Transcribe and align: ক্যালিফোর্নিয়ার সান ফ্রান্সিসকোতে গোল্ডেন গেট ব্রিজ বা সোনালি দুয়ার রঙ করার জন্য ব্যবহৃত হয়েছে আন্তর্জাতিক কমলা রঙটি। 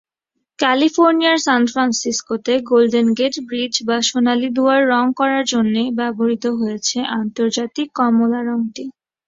ক্যালিফোর্নিয়ার 0.59 1.37
সান 1.45 1.61
ফ্রান্সিসকোতে 1.71 2.53
গোল্ডেন 2.69 3.07
গেট 3.17 3.35
ব্রিজ 3.47 3.73
বা 3.87 3.97
সোনালি 4.09 4.49
দুয়ার 4.55 4.81
রঙ 4.91 5.05
করার 5.19 5.43
জন্য 5.53 5.75
ব্যবহৃত 5.97 6.45
হয়েছে 6.59 6.97
আন্তর্জাতিক 7.19 7.87
কমলা 7.99 8.39
রঙটি। 8.43 8.83